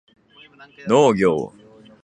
[0.87, 1.53] 農業